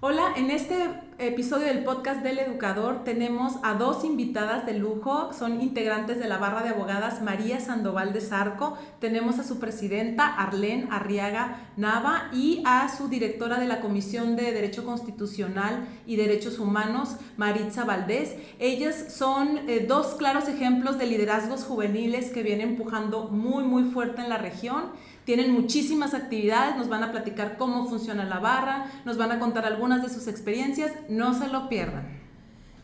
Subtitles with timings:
[0.00, 0.76] Hola, en este
[1.16, 6.36] episodio del podcast del educador tenemos a dos invitadas de lujo, son integrantes de la
[6.36, 12.62] barra de abogadas María Sandoval de Zarco, tenemos a su presidenta Arlén Arriaga Nava y
[12.66, 18.36] a su directora de la Comisión de Derecho Constitucional y Derechos Humanos Maritza Valdés.
[18.58, 24.20] Ellas son eh, dos claros ejemplos de liderazgos juveniles que vienen empujando muy muy fuerte
[24.20, 24.92] en la región
[25.26, 29.66] tienen muchísimas actividades, nos van a platicar cómo funciona la barra, nos van a contar
[29.66, 32.24] algunas de sus experiencias, no se lo pierdan.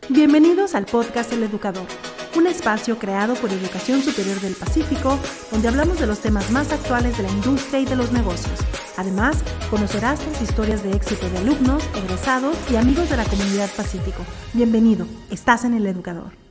[0.09, 1.87] Bienvenidos al podcast El Educador,
[2.35, 5.17] un espacio creado por Educación Superior del Pacífico,
[5.49, 8.59] donde hablamos de los temas más actuales de la industria y de los negocios.
[8.97, 14.25] Además, conocerás las historias de éxito de alumnos, egresados y amigos de la comunidad Pacífico.
[14.51, 16.42] Bienvenido, estás en El Educador.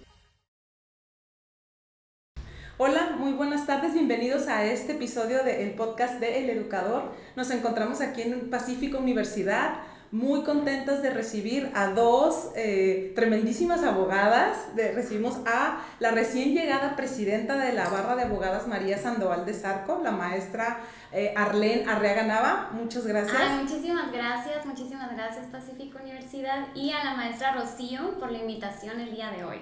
[3.23, 7.13] Muy buenas tardes, bienvenidos a este episodio del podcast de El Educador.
[7.37, 9.77] Nos encontramos aquí en Pacífico Universidad,
[10.11, 14.59] muy contentas de recibir a dos eh, tremendísimas abogadas.
[14.75, 20.01] Recibimos a la recién llegada presidenta de la barra de abogadas María Sandoval de Zarco,
[20.03, 20.81] la maestra
[21.13, 22.71] eh, Arlén Arreaga Nava.
[22.73, 23.41] Muchas gracias.
[23.53, 29.15] muchísimas gracias, muchísimas gracias Pacífico Universidad y a la maestra Rocío por la invitación el
[29.15, 29.61] día de hoy.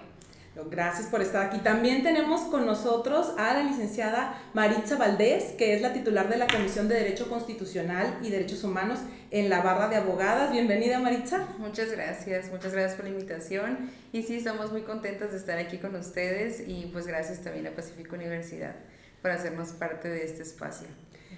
[0.69, 1.59] Gracias por estar aquí.
[1.59, 6.47] También tenemos con nosotros a la licenciada Maritza Valdés, que es la titular de la
[6.47, 8.99] Comisión de Derecho Constitucional y Derechos Humanos
[9.31, 10.53] en la barra de abogadas.
[10.53, 11.47] Bienvenida, Maritza.
[11.59, 13.91] Muchas gracias, muchas gracias por la invitación.
[14.13, 17.71] Y sí, estamos muy contentas de estar aquí con ustedes y pues gracias también a
[17.71, 18.75] Pacífico Universidad
[19.23, 20.89] por hacernos parte de este espacio.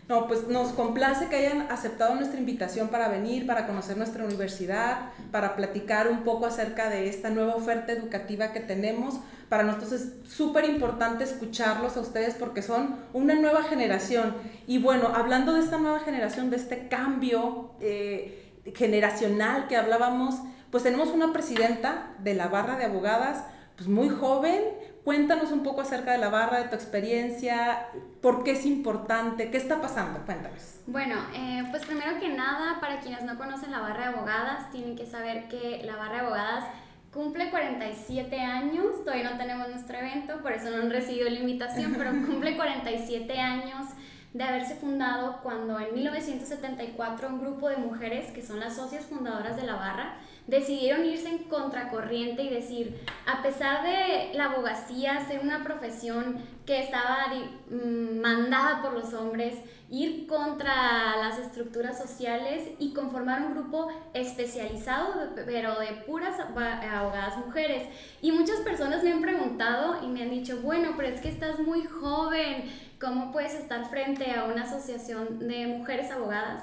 [0.08, 5.10] No, pues nos complace que hayan aceptado nuestra invitación para venir, para conocer nuestra universidad,
[5.30, 9.20] para platicar un poco acerca de esta nueva oferta educativa que tenemos.
[9.48, 14.34] Para nosotros es súper importante escucharlos a ustedes porque son una nueva generación.
[14.66, 20.34] Y bueno, hablando de esta nueva generación, de este cambio eh, generacional que hablábamos,
[20.70, 23.44] pues tenemos una presidenta de la barra de abogadas,
[23.76, 24.62] pues muy joven,
[25.04, 27.88] Cuéntanos un poco acerca de la barra, de tu experiencia,
[28.20, 30.80] por qué es importante, qué está pasando, cuéntanos.
[30.86, 34.94] Bueno, eh, pues primero que nada, para quienes no conocen la barra de abogadas, tienen
[34.94, 36.64] que saber que la barra de abogadas
[37.12, 41.94] cumple 47 años, todavía no tenemos nuestro evento, por eso no han recibido la invitación,
[41.98, 43.88] pero cumple 47 años
[44.32, 49.56] de haberse fundado cuando en 1974 un grupo de mujeres, que son las socias fundadoras
[49.56, 50.16] de la barra,
[50.46, 56.80] decidieron irse en contracorriente y decir, a pesar de la abogacía ser una profesión que
[56.80, 57.26] estaba
[57.70, 59.54] mm, mandada por los hombres,
[59.90, 67.86] ir contra las estructuras sociales y conformar un grupo especializado, pero de puras abogadas mujeres.
[68.22, 71.58] Y muchas personas me han preguntado y me han dicho, bueno, pero es que estás
[71.58, 72.64] muy joven,
[73.02, 76.62] ¿cómo puedes estar frente a una asociación de mujeres abogadas?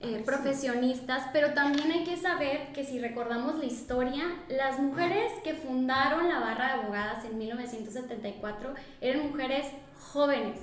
[0.00, 5.54] Eh, profesionistas, pero también hay que saber que si recordamos la historia, las mujeres que
[5.54, 9.66] fundaron la barra de abogadas en 1974 eran mujeres
[10.12, 10.60] jóvenes.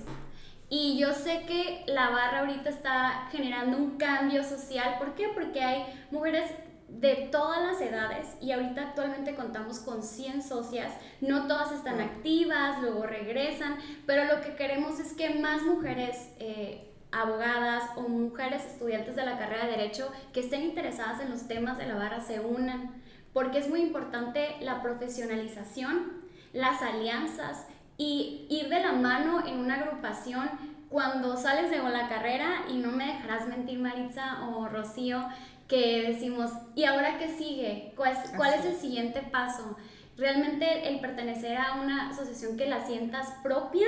[0.69, 4.95] Y yo sé que la barra ahorita está generando un cambio social.
[4.97, 5.29] ¿Por qué?
[5.29, 6.51] Porque hay mujeres
[6.99, 10.93] de todas las edades y ahorita actualmente contamos con 100 socias.
[11.21, 16.29] No todas están activas, luego regresan, pero lo que queremos es que más mujeres...
[16.39, 21.47] Eh, abogadas o mujeres estudiantes de la carrera de Derecho que estén interesadas en los
[21.47, 26.11] temas de la barra se unan, porque es muy importante la profesionalización,
[26.53, 27.67] las alianzas
[27.97, 30.49] y ir de la mano en una agrupación
[30.89, 35.27] cuando sales de la carrera y no me dejarás mentir Maritza o Rocío,
[35.67, 37.93] que decimos, ¿y ahora qué sigue?
[37.95, 39.75] ¿Cuál es, cuál es el siguiente paso?
[40.17, 43.87] Realmente el pertenecer a una asociación que la sientas propia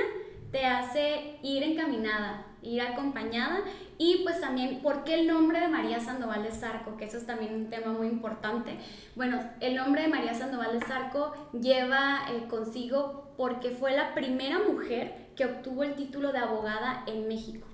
[0.50, 3.60] te hace ir encaminada, ir acompañada
[3.98, 6.96] y pues también, ¿por qué el nombre de María Sandoval de Zarco?
[6.96, 8.78] Que eso es también un tema muy importante.
[9.14, 14.58] Bueno, el nombre de María Sandoval de Zarco lleva eh, consigo porque fue la primera
[14.58, 17.66] mujer que obtuvo el título de abogada en México.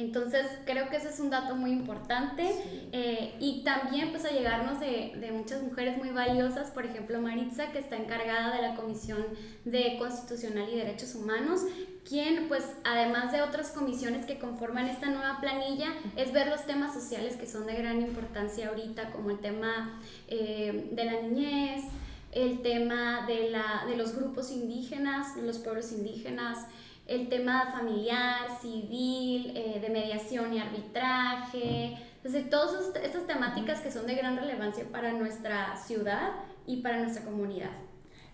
[0.00, 2.48] Entonces creo que ese es un dato muy importante
[2.92, 7.70] eh, y también pues a llegarnos de, de, muchas mujeres muy valiosas, por ejemplo Maritza
[7.72, 9.24] que está encargada de la Comisión
[9.64, 11.62] de Constitucional y Derechos Humanos,
[12.08, 16.94] quien pues además de otras comisiones que conforman esta nueva planilla es ver los temas
[16.94, 21.84] sociales que son de gran importancia ahorita como el tema eh, de la niñez,
[22.32, 26.66] el tema de, la, de los grupos indígenas, los pueblos indígenas,
[27.10, 33.90] el tema familiar, civil, eh, de mediación y arbitraje, es decir, todas estas temáticas que
[33.90, 36.30] son de gran relevancia para nuestra ciudad
[36.66, 37.89] y para nuestra comunidad.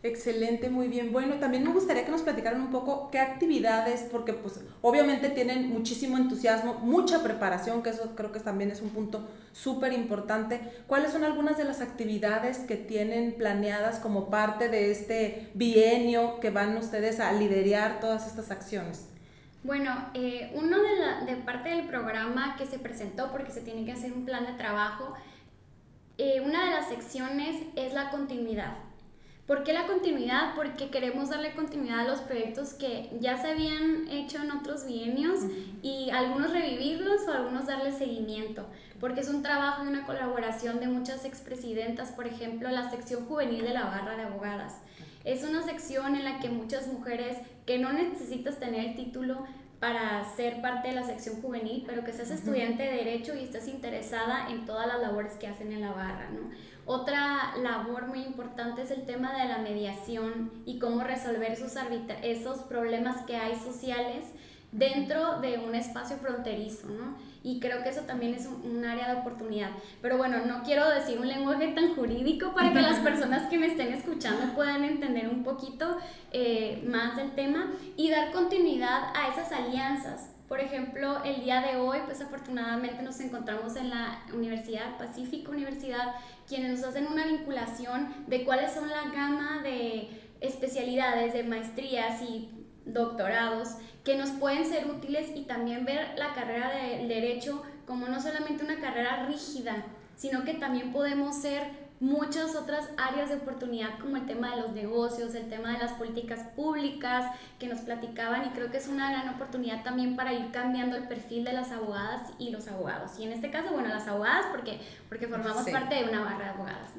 [0.06, 1.12] Excelente, muy bien.
[1.12, 5.68] Bueno, también me gustaría que nos platicaran un poco qué actividades, porque pues obviamente tienen
[5.68, 10.60] muchísimo entusiasmo, mucha preparación, que eso creo que también es un punto súper importante.
[10.86, 16.50] ¿Cuáles son algunas de las actividades que tienen planeadas como parte de este bienio que
[16.50, 19.08] van ustedes a liderar todas estas acciones?
[19.64, 23.84] Bueno, eh, uno de, la, de parte del programa que se presentó, porque se tiene
[23.84, 25.14] que hacer un plan de trabajo,
[26.16, 28.86] eh, una de las secciones es la continuidad.
[29.46, 30.56] ¿Por qué la continuidad?
[30.56, 35.38] Porque queremos darle continuidad a los proyectos que ya se habían hecho en otros bienios
[35.82, 38.66] y algunos revivirlos o algunos darle seguimiento,
[38.98, 43.62] porque es un trabajo y una colaboración de muchas expresidentas, por ejemplo, la sección juvenil
[43.62, 44.80] de la barra de abogadas.
[45.22, 49.44] Es una sección en la que muchas mujeres que no necesitas tener el título
[49.80, 53.68] para ser parte de la sección juvenil, pero que seas estudiante de derecho y estés
[53.68, 56.50] interesada en todas las labores que hacen en la barra, ¿no?
[56.86, 61.74] Otra labor muy importante es el tema de la mediación y cómo resolver esos,
[62.22, 64.24] esos problemas que hay sociales
[64.76, 67.16] dentro de un espacio fronterizo, ¿no?
[67.42, 69.70] Y creo que eso también es un, área de oportunidad.
[70.02, 73.66] Pero bueno, no quiero decir un lenguaje tan jurídico para que las personas que me
[73.66, 75.96] estén escuchando puedan entender un poquito
[76.32, 81.76] eh, más del tema y dar continuidad a esas alianzas por ejemplo, el día de
[81.76, 86.14] hoy, pues afortunadamente nos encontramos en la Universidad Pacífico Universidad,
[86.46, 90.08] quienes nos hacen una vinculación de cuáles son la gama de
[90.40, 92.48] especialidades, de maestrías y
[92.86, 98.20] doctorados que nos pueden ser útiles y también ver la carrera del derecho como no
[98.20, 99.84] solamente una carrera rígida,
[100.16, 104.72] sino que también podemos ser muchas otras áreas de oportunidad como el tema de los
[104.72, 109.10] negocios, el tema de las políticas públicas que nos platicaban y creo que es una
[109.10, 113.18] gran oportunidad también para ir cambiando el perfil de las abogadas y los abogados.
[113.18, 116.50] Y en este caso, bueno, las abogadas porque, porque formamos parte de una barra de
[116.50, 116.90] abogadas.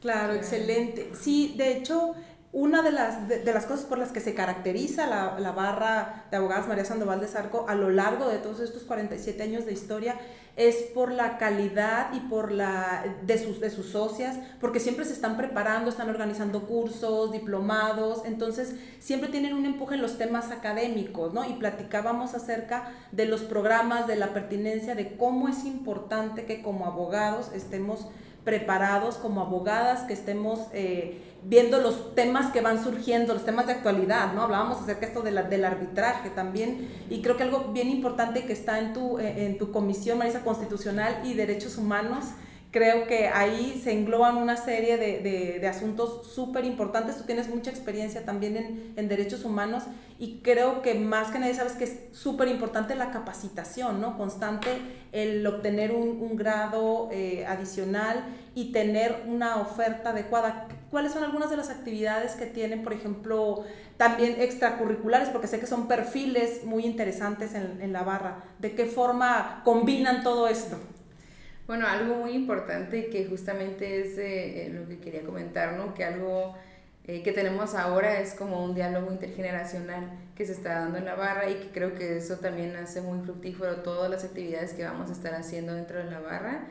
[0.00, 1.10] Claro, excelente.
[1.14, 2.14] Sí, de hecho,
[2.52, 6.38] una de las, de, las cosas por las que se caracteriza la, la, barra de
[6.38, 10.16] abogadas María Sandoval de Zarco a lo largo de todos estos 47 años de historia
[10.58, 15.12] es por la calidad y por la de sus, de sus socias, porque siempre se
[15.12, 21.32] están preparando, están organizando cursos, diplomados, entonces siempre tienen un empuje en los temas académicos,
[21.32, 21.48] ¿no?
[21.48, 26.86] Y platicábamos acerca de los programas, de la pertinencia, de cómo es importante que como
[26.86, 28.08] abogados estemos
[28.44, 30.68] preparados, como abogadas, que estemos...
[30.72, 34.42] Eh, viendo los temas que van surgiendo, los temas de actualidad, ¿no?
[34.42, 38.44] Hablábamos acerca de esto de la, del arbitraje también, y creo que algo bien importante
[38.44, 42.24] que está en tu, eh, en tu comisión, Marisa, Constitucional y Derechos Humanos,
[42.70, 47.16] creo que ahí se engloban una serie de, de, asuntos súper importantes.
[47.16, 49.84] Tú tienes mucha experiencia también en, en, derechos humanos
[50.18, 54.18] y creo que más que nadie sabes que es súper importante la capacitación, ¿no?
[54.18, 54.68] Constante,
[55.12, 58.24] el obtener un, un grado eh, adicional
[58.54, 60.68] y tener una oferta adecuada.
[60.90, 63.64] ¿Cuáles son algunas de las actividades que tienen, por ejemplo,
[63.96, 65.30] también extracurriculares?
[65.30, 68.44] Porque sé que son perfiles muy interesantes en, en la barra.
[68.58, 70.76] ¿De qué forma combinan todo esto?
[71.68, 75.92] Bueno, algo muy importante que justamente es eh, lo que quería comentar, ¿no?
[75.92, 76.54] Que algo
[77.04, 81.14] eh, que tenemos ahora es como un diálogo intergeneracional que se está dando en la
[81.14, 85.10] barra y que creo que eso también hace muy fructífero todas las actividades que vamos
[85.10, 86.68] a estar haciendo dentro de la barra.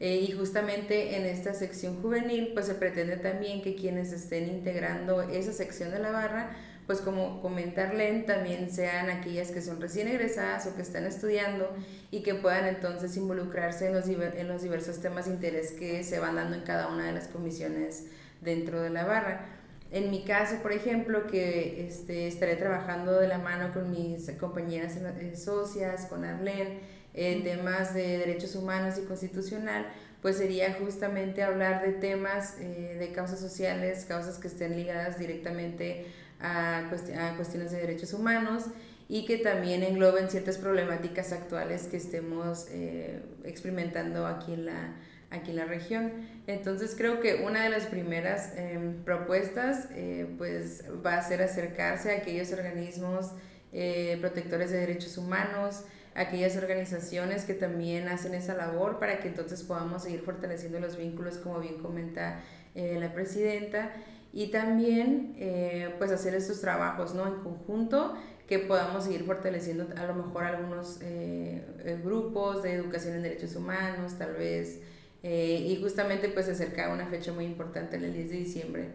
[0.00, 5.22] Eh, y justamente en esta sección juvenil, pues se pretende también que quienes estén integrando
[5.22, 6.50] esa sección de la barra
[6.90, 11.72] pues como comentarle también sean aquellas que son recién egresadas o que están estudiando
[12.10, 16.18] y que puedan entonces involucrarse en los, en los diversos temas de interés que se
[16.18, 18.06] van dando en cada una de las comisiones
[18.40, 19.46] dentro de la barra.
[19.92, 24.96] En mi caso, por ejemplo, que este, estaré trabajando de la mano con mis compañeras
[24.96, 26.80] eh, socias, con Arlene,
[27.14, 29.86] en temas de derechos humanos y constitucional,
[30.22, 36.06] pues sería justamente hablar de temas eh, de causas sociales, causas que estén ligadas directamente
[36.40, 36.88] a,
[37.36, 38.64] cuestiones de derechos humanos
[39.08, 44.94] y que también engloben ciertas problemáticas actuales que estemos eh, experimentando aquí en, la,
[45.30, 46.12] aquí en la región.
[46.46, 52.12] Entonces creo que una de las primeras em, propuestas eh, pues va a ser acercarse
[52.12, 53.32] a aquellos organismos
[53.72, 55.82] eh, protectores de derechos humanos,
[56.14, 61.38] aquellas organizaciones que también hacen esa labor para que entonces podamos seguir fortaleciendo los vínculos,
[61.38, 62.40] como bien comenta
[62.74, 63.90] la presidenta
[64.32, 67.26] y también eh, pues hacer estos trabajos ¿no?
[67.26, 68.14] en conjunto
[68.46, 73.54] que podamos seguir fortaleciendo a lo mejor algunos eh, eh, grupos de educación en derechos
[73.54, 74.80] humanos, tal vez.
[75.22, 78.88] y justamente pues se acerca una fecha muy importante, el 10 de diciembre,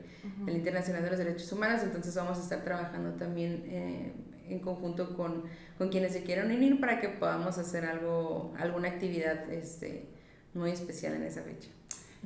[0.48, 4.14] el Internacional de los Derechos Humanos, entonces vamos a estar trabajando también
[4.50, 5.44] en conjunto con,
[5.78, 10.08] con, quienes se quieran unir para que podamos hacer algo, alguna actividad este,
[10.54, 11.70] muy especial en esa fecha.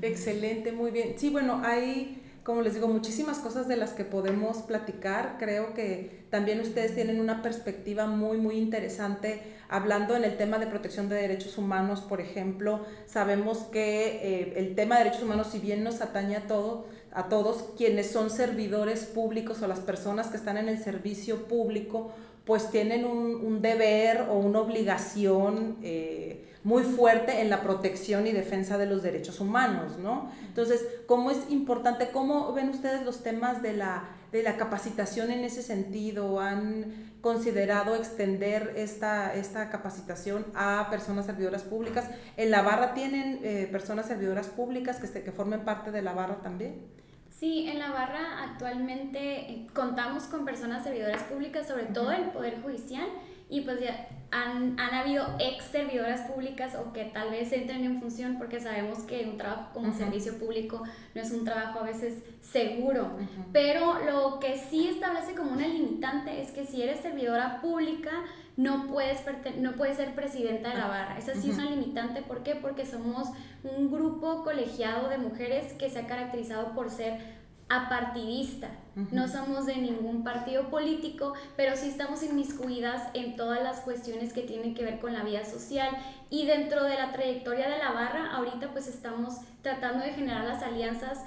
[0.02, 1.16] Excelente, muy bien.
[1.18, 5.36] Sí, bueno, hay como les digo, muchísimas cosas de las que podemos platicar.
[5.38, 10.66] Creo que también ustedes tienen una perspectiva muy, muy interesante hablando en el tema de
[10.66, 12.88] protección de derechos humanos, por ejemplo.
[13.06, 17.30] Sabemos que eh, el tema de derechos humanos, si bien nos atañe a, todo, a
[17.30, 22.14] todos quienes son servidores públicos o las personas que están en el servicio público,
[22.46, 28.78] pues tienen un, deber o una obligación eh, muy fuerte en la protección y defensa
[28.78, 30.32] de los derechos humanos, ¿no?
[30.48, 35.46] Entonces, ¿cómo es importante, cómo ven ustedes los temas de la, de la capacitación en
[35.46, 36.40] ese sentido?
[36.40, 42.10] ¿Han considerado extender esta, esta capacitación a personas servidoras públicas?
[42.36, 46.42] ¿En la barra tienen eh, personas servidoras públicas que, que formen parte de la barra
[46.42, 47.00] también?
[47.40, 52.62] Sí, en la barra actualmente eh, contamos con personas servidoras públicas, sobre todo el Poder
[52.62, 53.08] Judicial,
[53.50, 58.00] y pues ya han, han, habido ex servidoras públicas o que tal vez entren en
[58.00, 60.84] función porque sabemos que un trabajo como servicio público
[61.16, 63.18] no es un trabajo a veces seguro,
[63.52, 68.12] pero lo que sí establece como una limitante es que si eres servidora pública
[68.56, 69.24] no puedes,
[69.58, 71.18] no puedes ser presidenta de la barra.
[71.18, 72.56] Esa sí es una limitante, ¿por qué?
[72.56, 73.30] Porque somos
[73.64, 77.39] un grupo colegiado de mujeres que se ha caracterizado por ser
[77.70, 78.70] apartidista.
[79.12, 84.42] No somos de ningún partido político, pero sí estamos inmiscuidas en todas las cuestiones que
[84.42, 85.90] tienen que ver con la vida social.
[86.30, 90.64] Y dentro de la trayectoria de la barra, ahorita pues estamos tratando de generar las
[90.64, 91.20] alianzas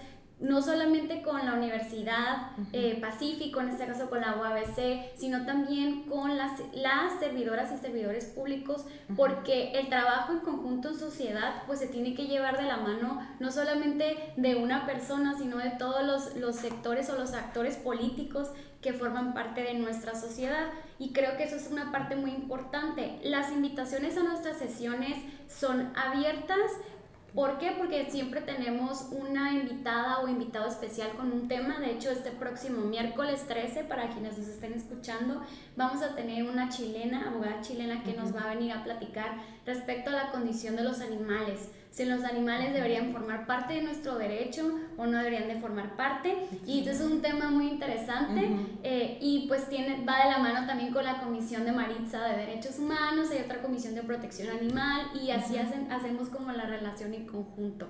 [0.43, 6.03] no solamente con la Universidad eh, Pacífico, en este caso con la UABC, sino también
[6.03, 8.85] con las, las servidoras y servidores públicos,
[9.17, 13.27] porque el trabajo en conjunto en sociedad pues se tiene que llevar de la mano
[13.39, 18.51] no solamente de una persona, sino de todos los, los sectores o los actores políticos
[18.83, 20.67] que forman parte de nuestra sociedad.
[20.99, 23.21] Y creo que eso es una parte muy importante.
[23.23, 25.17] Las invitaciones a nuestras sesiones
[25.49, 26.59] son abiertas
[27.35, 27.73] ¿Por qué?
[27.79, 31.81] Porque siempre tenemos una invitada o invitado especial con un tema.
[31.81, 35.41] De hecho, este próximo miércoles 13, para quienes nos estén escuchando,
[35.75, 40.11] vamos a tener una chilena, abogada chilena, que nos va a venir a platicar respecto
[40.11, 44.81] a la condición de los animales si los animales deberían formar parte de nuestro derecho
[44.97, 46.35] o no deberían de formar parte.
[46.67, 48.51] Y esto es un tema muy interesante
[48.83, 52.39] eh, y pues tiene, va de la mano también con la Comisión de Maritza de
[52.39, 57.13] Derechos Humanos, hay otra Comisión de Protección Animal y así hacen, hacemos como la relación
[57.13, 57.87] en conjunto.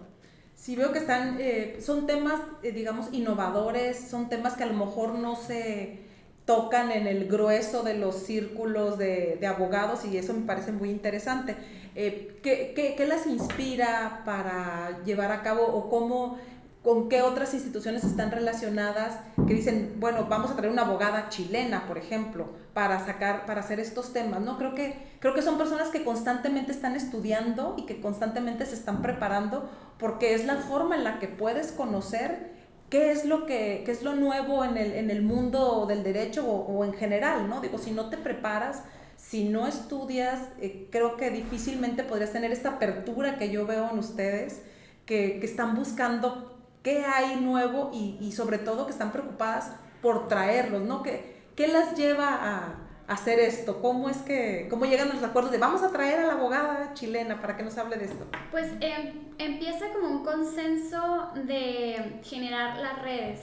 [0.56, 4.74] Sí, veo que están, eh, son temas, eh, digamos, innovadores, son temas que a lo
[4.74, 6.11] mejor no se
[6.44, 10.90] tocan en el grueso de los círculos de, de abogados y eso me parece muy
[10.90, 11.56] interesante.
[11.94, 16.38] Eh, ¿qué, qué, qué, las inspira para llevar a cabo o cómo,
[16.82, 21.86] con qué otras instituciones están relacionadas que dicen, bueno, vamos a traer una abogada chilena,
[21.86, 24.56] por ejemplo, para sacar, para hacer estos temas, ¿no?
[24.56, 29.02] Creo que, creo que son personas que constantemente están estudiando y que constantemente se están
[29.02, 32.61] preparando porque es la forma en la que puedes conocer
[32.92, 36.46] qué es lo que qué es lo nuevo en el, en el mundo del derecho
[36.46, 37.62] o, en general, ¿no?
[37.62, 38.82] Digo, si no te preparas,
[39.16, 43.98] si no estudias, eh, creo que difícilmente podrías tener esta apertura que yo veo en
[43.98, 44.60] ustedes,
[45.06, 49.70] que, que están buscando qué hay nuevo y, y, sobre todo que están preocupadas
[50.02, 51.02] por traerlos, ¿no?
[51.02, 52.74] ¿Qué, qué las lleva a,
[53.08, 53.80] hacer esto?
[53.80, 57.40] ¿Cómo es que, cómo llegan los acuerdos de vamos a traer a la abogada chilena
[57.40, 58.26] para que nos hable de esto?
[58.50, 63.40] Pues em, empieza como un consenso de generar las redes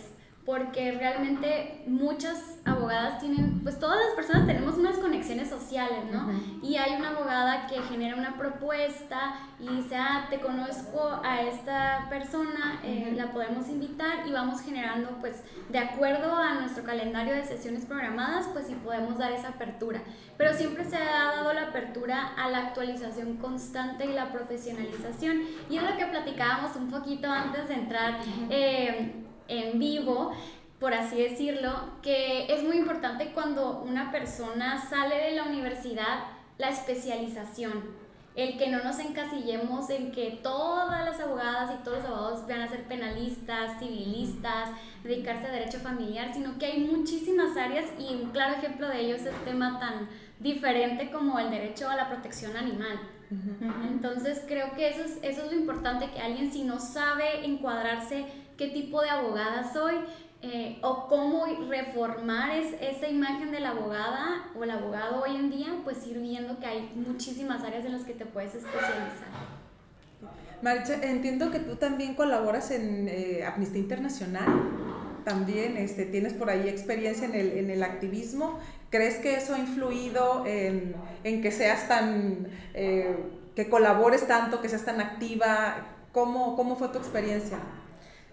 [0.50, 6.28] porque realmente muchas abogadas tienen, pues todas las personas tenemos unas conexiones sociales, ¿no?
[6.64, 12.08] Y hay una abogada que genera una propuesta y dice, ah, te conozco a esta
[12.10, 17.46] persona, eh, la podemos invitar y vamos generando, pues, de acuerdo a nuestro calendario de
[17.46, 20.02] sesiones programadas, pues sí podemos dar esa apertura.
[20.36, 25.42] Pero siempre se ha dado la apertura a la actualización constante y la profesionalización.
[25.70, 28.18] Y es lo que platicábamos un poquito antes de entrar
[29.50, 30.32] en vivo,
[30.80, 36.20] por así decirlo, que es muy importante cuando una persona sale de la universidad,
[36.58, 38.10] la especialización.
[38.36, 42.62] El que no nos encasillemos en que todas las abogadas y todos los abogados van
[42.62, 44.70] a ser penalistas, civilistas,
[45.04, 49.16] dedicarse a derecho familiar, sino que hay muchísimas áreas y un claro ejemplo de ello
[49.16, 50.08] es el tema tan
[50.40, 53.00] diferente como el derecho a la protección animal.
[53.90, 58.26] Entonces creo que eso es, eso es lo importante, que alguien si no sabe encuadrarse
[58.60, 59.96] qué tipo de abogada soy
[60.42, 65.50] eh, o cómo reformar es, esa imagen de la abogada o el abogado hoy en
[65.50, 69.30] día, pues ir viendo que hay muchísimas áreas en las que te puedes especializar.
[70.62, 74.48] Maricha, entiendo que tú también colaboras en eh, Amnistía Internacional,
[75.24, 78.60] también este, tienes por ahí experiencia en el, en el activismo.
[78.90, 83.16] ¿Crees que eso ha influido en, en que seas tan, eh,
[83.56, 85.78] que colabores tanto, que seas tan activa?
[86.12, 87.60] ¿Cómo, cómo fue tu experiencia?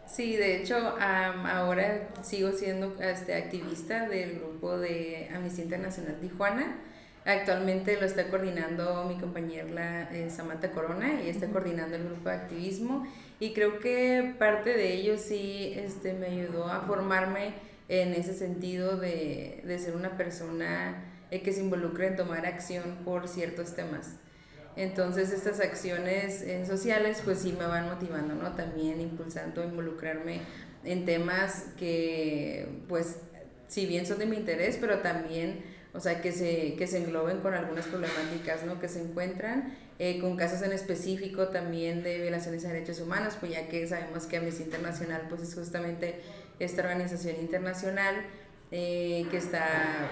[0.06, 6.76] Sí, de hecho, ahora sigo siendo este, activista del grupo de Amnistía Internacional Tijuana.
[7.24, 12.36] Actualmente lo está coordinando mi compañera eh, Samantha Corona y está coordinando el grupo de
[12.36, 13.04] activismo
[13.40, 17.54] y creo que parte de ello sí este, me ayudó a formarme
[17.88, 22.98] en ese sentido de, de ser una persona eh, que se involucre en tomar acción
[23.04, 24.14] por ciertos temas.
[24.76, 28.52] Entonces estas acciones eh, sociales pues sí me van motivando, ¿no?
[28.54, 30.40] También impulsando involucrarme
[30.84, 33.16] en temas que pues
[33.68, 37.38] si bien son de mi interés, pero también, o sea, que se, que se engloben
[37.38, 38.78] con algunas problemáticas, ¿no?
[38.78, 43.52] Que se encuentran, eh, con casos en específico también de violaciones a derechos humanos, pues
[43.52, 46.20] ya que sabemos que Amnistía Internacional pues es justamente
[46.60, 48.14] esta organización internacional
[48.70, 50.10] eh, que está,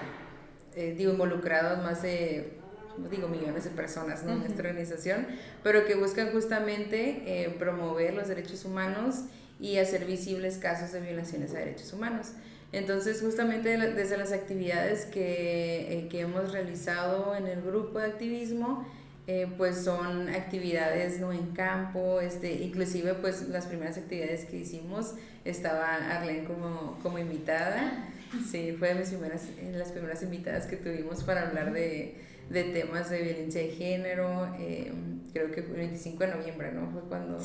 [0.75, 2.64] digo, involucrado más de
[3.11, 4.33] digo millones de personas ¿no?
[4.33, 5.27] en esta organización,
[5.63, 9.21] pero que buscan justamente eh, promover los derechos humanos
[9.59, 12.31] y hacer visibles casos de violaciones a derechos humanos.
[12.71, 18.85] Entonces, justamente desde las actividades que, eh, que hemos realizado en el grupo de activismo,
[19.27, 25.15] eh, pues son actividades no en campo, este, inclusive pues las primeras actividades que hicimos
[25.45, 28.37] estaba Arlene como, como invitada, ah.
[28.51, 32.13] sí, fue de mis primeras, las primeras invitadas que tuvimos para hablar de,
[32.49, 34.53] de temas de violencia de género.
[34.59, 34.91] Eh,
[35.33, 36.89] creo que fue el 25 de noviembre, ¿no?
[36.91, 37.37] Fue cuando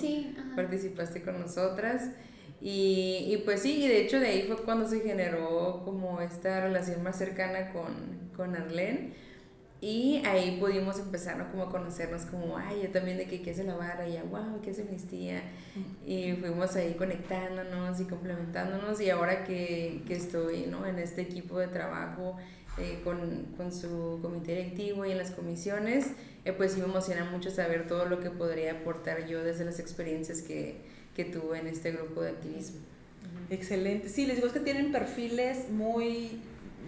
[0.54, 2.11] participaste con nosotras.
[2.61, 6.61] Y, y, pues sí, y de hecho de ahí fue cuando se generó como esta
[6.61, 9.12] relación más cercana con, con Arlene.
[9.83, 11.50] Y ahí pudimos empezar ¿no?
[11.50, 14.25] como a conocernos como, ay, yo también de que qué hace la barra, y ya,
[14.25, 15.42] wow, qué hace amnistía.
[16.07, 19.00] Y fuimos ahí conectándonos y complementándonos.
[19.00, 20.85] Y ahora que, que estoy ¿no?
[20.85, 22.37] en este equipo de trabajo
[22.79, 26.09] eh, con, con, su comité directivo y en las comisiones,
[26.45, 29.79] eh, pues sí me emociona mucho saber todo lo que podría aportar yo desde las
[29.79, 30.77] experiencias que,
[31.15, 32.81] que tuve en este grupo de activismo.
[33.50, 34.09] Excelente.
[34.09, 36.41] Sí, les digo es que tienen perfiles muy,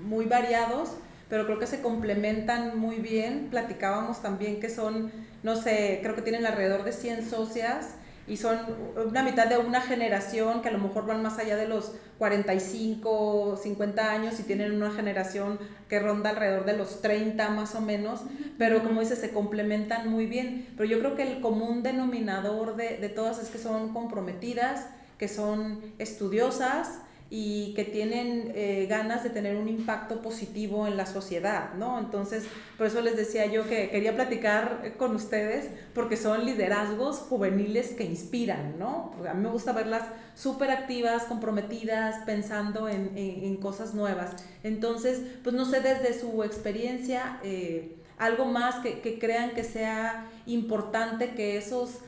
[0.07, 0.91] muy variados,
[1.29, 3.49] pero creo que se complementan muy bien.
[3.51, 5.11] Platicábamos también que son,
[5.43, 7.97] no sé, creo que tienen alrededor de 100 socias
[8.29, 8.59] y son
[9.05, 13.59] una mitad de una generación que a lo mejor van más allá de los 45,
[13.61, 18.20] 50 años y tienen una generación que ronda alrededor de los 30 más o menos,
[18.59, 20.68] pero como dice, se complementan muy bien.
[20.77, 24.87] Pero yo creo que el común denominador de, de todas es que son comprometidas,
[25.18, 27.01] que son estudiosas,
[27.35, 31.99] y que tienen eh, ganas de tener un impacto positivo en la sociedad, ¿no?
[31.99, 32.45] Entonces,
[32.77, 38.05] por eso les decía yo que quería platicar con ustedes porque son liderazgos juveniles que
[38.05, 39.14] inspiran, ¿no?
[39.27, 40.03] a mí me gusta verlas
[40.35, 44.33] súper activas, comprometidas, pensando en, en, cosas nuevas.
[44.62, 50.29] Entonces, pues no sé, desde su experiencia, eh, algo más que, que crean que sea
[50.45, 52.01] importante que esos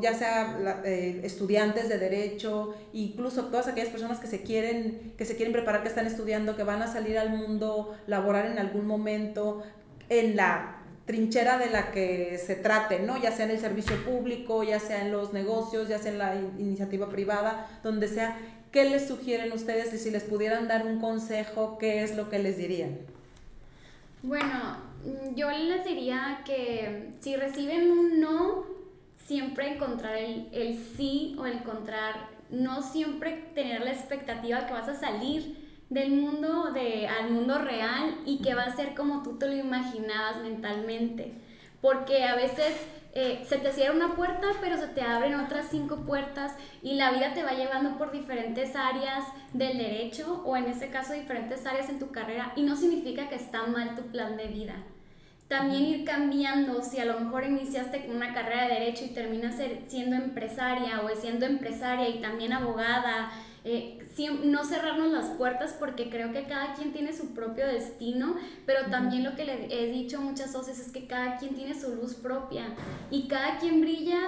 [0.00, 5.36] ya sea eh, estudiantes de derecho, incluso todas aquellas personas que se quieren que se
[5.36, 9.62] quieren preparar, que están estudiando, que van a salir al mundo laborar en algún momento
[10.08, 13.20] en la trinchera de la que se trate, ¿no?
[13.20, 16.34] Ya sea en el servicio público, ya sea en los negocios, ya sea en la
[16.58, 18.38] iniciativa privada, donde sea,
[18.72, 22.38] ¿qué les sugieren ustedes y si les pudieran dar un consejo, qué es lo que
[22.38, 22.98] les dirían?
[24.22, 24.76] Bueno,
[25.34, 28.66] yo les diría que si reciben un no,
[29.28, 34.94] siempre encontrar el, el sí o encontrar, no siempre tener la expectativa que vas a
[34.94, 39.46] salir del mundo de, al mundo real y que va a ser como tú te
[39.46, 41.34] lo imaginabas mentalmente.
[41.82, 42.74] Porque a veces
[43.12, 47.10] eh, se te cierra una puerta, pero se te abren otras cinco puertas y la
[47.12, 51.90] vida te va llevando por diferentes áreas del derecho o en este caso diferentes áreas
[51.90, 54.74] en tu carrera y no significa que está mal tu plan de vida
[55.48, 59.56] también ir cambiando, si a lo mejor iniciaste con una carrera de derecho y terminas
[59.88, 63.30] siendo empresaria o siendo empresaria y también abogada,
[63.64, 63.98] eh,
[64.44, 69.24] no cerrarnos las puertas porque creo que cada quien tiene su propio destino, pero también
[69.24, 72.64] lo que le he dicho muchas veces es que cada quien tiene su luz propia
[73.10, 74.18] y cada quien brilla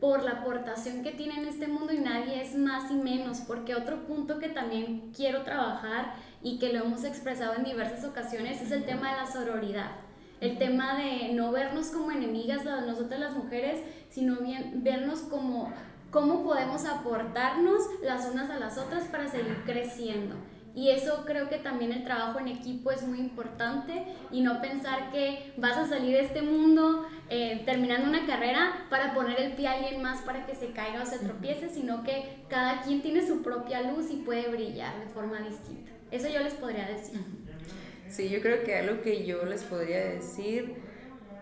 [0.00, 3.74] por la aportación que tiene en este mundo y nadie es más y menos, porque
[3.74, 8.70] otro punto que también quiero trabajar y que lo hemos expresado en diversas ocasiones es
[8.70, 10.07] el tema de la sororidad
[10.40, 15.72] el tema de no vernos como enemigas nosotras las mujeres, sino bien vernos como
[16.10, 20.36] cómo podemos aportarnos las unas a las otras para seguir creciendo.
[20.74, 25.10] Y eso creo que también el trabajo en equipo es muy importante y no pensar
[25.10, 29.66] que vas a salir de este mundo eh, terminando una carrera para poner el pie
[29.66, 33.26] a alguien más para que se caiga o se tropiece, sino que cada quien tiene
[33.26, 35.90] su propia luz y puede brillar de forma distinta.
[36.12, 37.18] Eso yo les podría decir.
[38.08, 40.76] Sí, yo creo que algo que yo les podría decir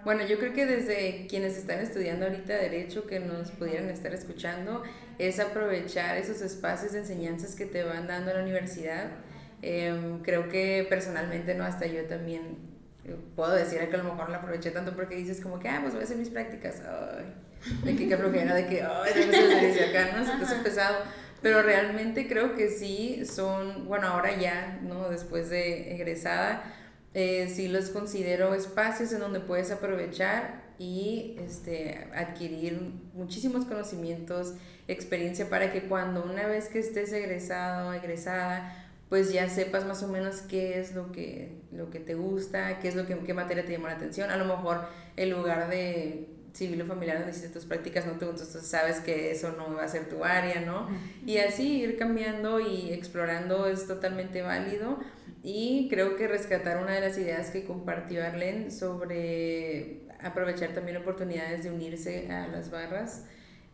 [0.04, 4.82] Bueno, yo creo que desde quienes están estudiando ahorita Derecho, que nos pudieran estar escuchando,
[5.18, 9.10] es aprovechar esos espacios de enseñanzas que te van dando la universidad.
[9.62, 12.58] Em, creo que personalmente, no, hasta yo también
[13.04, 15.80] eh, puedo decir que a lo mejor la aproveché tanto porque dices como que, ah,
[15.82, 16.82] pues voy a hacer mis prácticas.
[16.82, 17.34] Ay,
[17.84, 20.24] de que qué flojera, de que, ay, de que acá, ¿no?
[20.24, 20.98] Se te pesado.
[21.42, 25.10] Pero realmente creo que sí son, bueno, ahora ya, ¿no?
[25.10, 26.64] Después de egresada,
[27.14, 32.78] eh, sí los considero espacios en donde puedes aprovechar y este, adquirir
[33.14, 34.54] muchísimos conocimientos,
[34.88, 40.08] experiencia para que cuando una vez que estés egresado, egresada, pues ya sepas más o
[40.08, 43.64] menos qué es lo que, lo que te gusta, qué es lo que, qué materia
[43.64, 44.30] te llama la atención.
[44.30, 48.24] A lo mejor el lugar de civil o familiar donde hiciste tus prácticas no te
[48.24, 50.88] gusta, entonces sabes que eso no va a ser tu área, ¿no?
[51.24, 54.98] Y así ir cambiando y explorando es totalmente válido.
[55.42, 61.62] Y creo que rescatar una de las ideas que compartió Arlen sobre aprovechar también oportunidades
[61.64, 63.26] de unirse a las barras,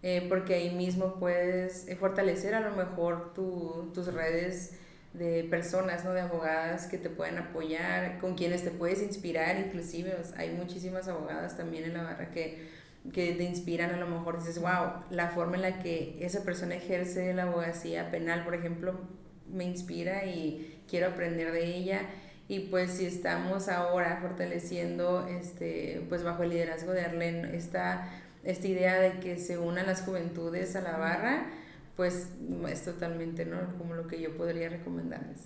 [0.02, 4.78] eh, porque ahí mismo puedes eh, fortalecer a lo mejor tu, tus redes
[5.12, 6.12] de personas, ¿no?
[6.12, 11.56] De abogadas que te pueden apoyar, con quienes te puedes inspirar, inclusive, hay muchísimas abogadas
[11.56, 12.68] también en la barra que,
[13.12, 16.76] que te inspiran, a lo mejor dices, wow, la forma en la que esa persona
[16.76, 18.94] ejerce la abogacía penal, por ejemplo,
[19.50, 22.00] me inspira y quiero aprender de ella.
[22.48, 28.08] Y pues si estamos ahora fortaleciendo, este, pues bajo el liderazgo de Arlen, esta,
[28.44, 31.46] esta idea de que se unan las juventudes a la barra,
[31.96, 32.28] pues
[32.68, 33.58] es totalmente ¿no?
[33.78, 35.40] como lo que yo podría recomendarles.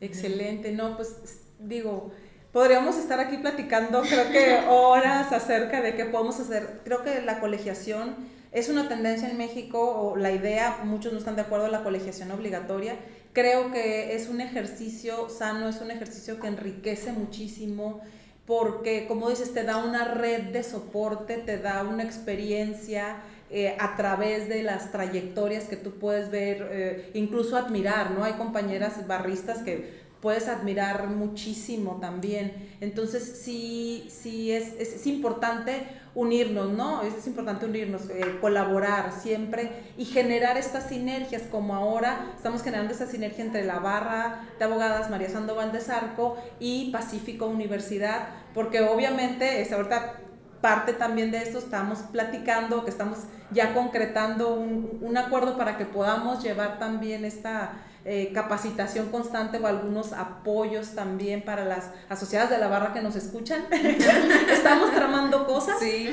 [0.00, 1.16] Excelente, no, pues
[1.58, 2.10] digo,
[2.52, 6.80] podríamos estar aquí platicando creo que horas acerca de qué podemos hacer.
[6.84, 8.16] Creo que la colegiación
[8.52, 12.30] es una tendencia en México, o la idea, muchos no están de acuerdo, la colegiación
[12.32, 12.96] obligatoria,
[13.32, 18.00] Creo que es un ejercicio sano, es un ejercicio que enriquece muchísimo
[18.44, 23.18] porque, como dices, te da una red de soporte, te da una experiencia
[23.50, 28.24] eh, a través de las trayectorias que tú puedes ver, eh, incluso admirar, ¿no?
[28.24, 32.76] Hay compañeras barristas que puedes admirar muchísimo también.
[32.80, 37.02] Entonces, sí, sí es, es, es importante unirnos, ¿no?
[37.02, 43.06] Es, importante unirnos, eh, colaborar siempre y generar estas sinergias, como ahora estamos generando esta
[43.06, 49.60] sinergia entre la barra de abogadas María Sandoval de Zarco y Pacífico Universidad, porque obviamente
[49.60, 50.20] es ahorita
[50.60, 53.20] parte también de esto, estamos platicando, que estamos
[53.50, 57.72] ya concretando un, un acuerdo para que podamos llevar también esta
[58.04, 63.14] eh, capacitación constante o algunos apoyos también para las asociadas de la barra que nos
[63.16, 63.64] escuchan.
[64.50, 65.78] estamos tramando cosas.
[65.80, 66.08] Sí.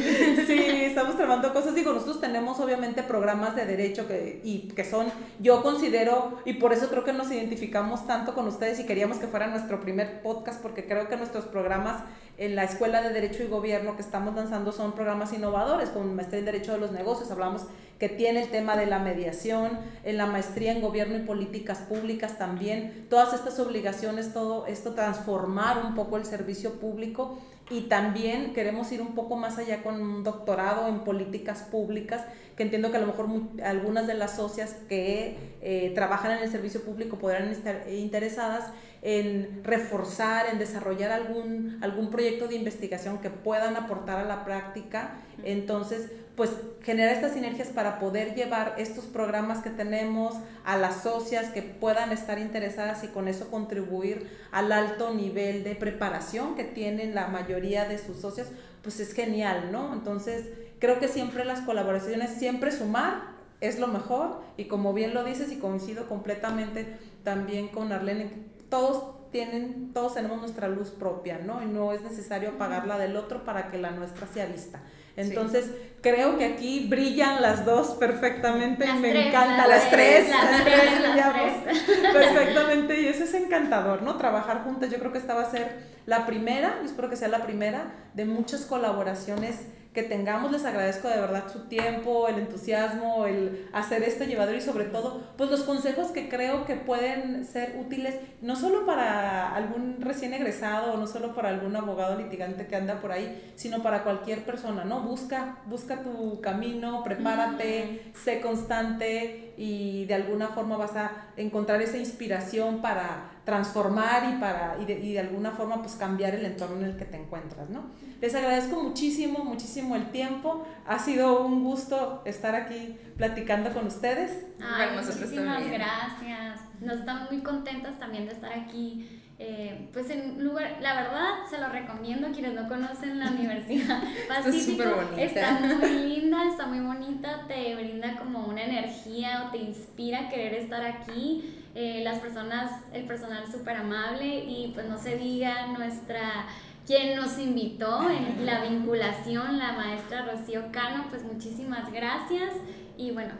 [0.45, 1.75] sí, estamos tramando cosas.
[1.75, 5.07] Digo, nosotros tenemos obviamente programas de derecho que, y que son,
[5.39, 9.27] yo considero, y por eso creo que nos identificamos tanto con ustedes y queríamos que
[9.27, 12.03] fuera nuestro primer podcast, porque creo que nuestros programas
[12.37, 16.39] en la Escuela de Derecho y Gobierno que estamos lanzando son programas innovadores, con maestría
[16.39, 17.63] en Derecho de los Negocios, hablamos
[17.99, 22.37] que tiene el tema de la mediación, en la maestría en Gobierno y Políticas Públicas
[22.37, 28.91] también, todas estas obligaciones, todo esto, transformar un poco el servicio público y también queremos
[28.91, 32.23] ir un poco más allá con un doctorado en políticas públicas,
[32.55, 33.27] que entiendo que a lo mejor
[33.63, 39.63] algunas de las socias que eh, trabajan en el servicio público podrán estar interesadas en
[39.63, 45.21] reforzar, en desarrollar algún, algún proyecto de investigación que puedan aportar a la práctica.
[45.43, 46.51] Entonces, pues
[46.83, 52.11] generar estas sinergias para poder llevar estos programas que tenemos a las socias que puedan
[52.11, 57.85] estar interesadas y con eso contribuir al alto nivel de preparación que tienen la mayoría
[57.85, 58.49] de sus socios,
[58.83, 59.91] pues es genial, ¿no?
[59.93, 60.45] Entonces,
[60.77, 65.51] creo que siempre las colaboraciones, siempre sumar es lo mejor y como bien lo dices
[65.51, 66.85] y coincido completamente
[67.23, 68.29] también con Arlene,
[68.69, 71.61] todos tienen, todos tenemos nuestra luz propia, ¿no?
[71.63, 74.81] Y no es necesario apagar la del otro para que la nuestra sea vista.
[75.15, 82.13] Entonces, creo que aquí brillan las dos perfectamente y me encanta las, tres, las, tres,
[82.13, 84.17] perfectamente y eso es encantador, ¿no?
[84.17, 87.29] Trabajar juntas, yo creo que esta va a ser la primera, y espero que sea
[87.29, 89.61] la primera de muchas colaboraciones
[89.93, 90.51] que tengamos.
[90.51, 95.21] Les agradezco de verdad su tiempo, el entusiasmo, el hacer este llevador y sobre todo,
[95.37, 100.93] pues los consejos que creo que pueden ser útiles, no solo para algún recién egresado
[100.93, 104.83] o no solo para algún abogado litigante que anda por ahí, sino para cualquier persona,
[104.83, 105.01] ¿no?
[105.01, 111.97] Busca, busca tu camino, prepárate, sé constante y de alguna forma vas a encontrar esa
[111.97, 116.75] inspiración para transformar y para y de, y de, alguna forma pues cambiar el entorno
[116.75, 117.85] en el que te encuentras, ¿no?
[118.19, 120.67] Les agradezco muchísimo, muchísimo el tiempo.
[120.85, 124.47] Ha sido un gusto estar aquí platicando con ustedes.
[124.61, 126.59] Ay, muchísimas gracias.
[126.81, 131.59] Nos estamos muy contentas también de estar aquí eh, pues en lugar, la verdad se
[131.59, 134.83] lo recomiendo a quienes no conocen la Universidad Pacífico.
[135.15, 140.29] Está, muy linda, está muy bonita, te brinda como una energía o te inspira a
[140.29, 141.53] querer estar aquí.
[141.79, 146.47] Eh, las personas, el personal súper amable y pues no se diga nuestra
[146.87, 152.51] quien nos invitó en la vinculación, la maestra Rocío Cano, pues muchísimas gracias
[152.97, 153.33] y bueno,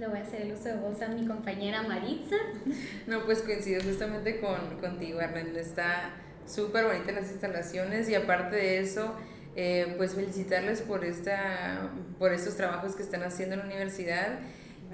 [0.00, 2.34] le voy a hacer el uso de voz a mi compañera Maritza.
[3.06, 5.54] No, pues coincido justamente con, contigo, Arlen.
[5.54, 6.10] Está
[6.48, 9.14] súper bonita las instalaciones y aparte de eso,
[9.54, 14.40] eh, pues felicitarles por, esta, por estos trabajos que están haciendo en la universidad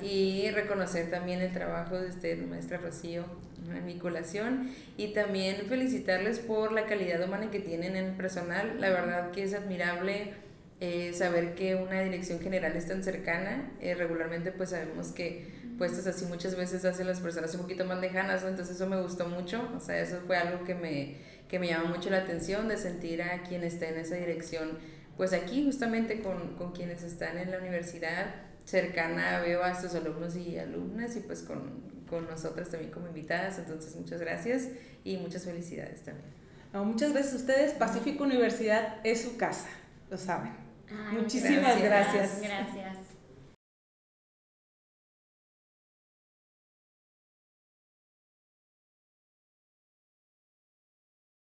[0.02, 3.24] y reconocer también el trabajo de usted, maestra Rocío,
[3.74, 8.80] en vinculación y también felicitarles por la calidad humana que tienen en el personal.
[8.80, 10.34] La verdad que es admirable
[10.80, 16.06] eh, saber que una dirección general es tan cercana, eh, regularmente pues sabemos que puestos
[16.06, 19.70] así muchas veces hacen las personas un poquito más lejanas, entonces eso me gustó mucho,
[19.74, 21.16] o sea, eso fue algo que me,
[21.48, 24.78] que me llama mucho la atención de sentir a quien está en esa dirección,
[25.16, 30.36] pues aquí justamente con, con quienes están en la universidad cercana, veo a sus alumnos
[30.36, 34.68] y alumnas y pues con, con nosotras también como invitadas, entonces muchas gracias
[35.04, 36.26] y muchas felicidades también.
[36.72, 39.68] muchas gracias a ustedes, Pacífico Universidad es su casa,
[40.10, 40.52] lo saben.
[41.12, 42.40] Muchísimas gracias.
[42.42, 43.05] Gracias.